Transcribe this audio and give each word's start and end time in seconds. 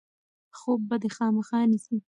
خوب 0.59 0.79
به 0.89 0.95
دی 1.01 1.09
خامخا 1.15 1.59
نیسي. 1.69 1.97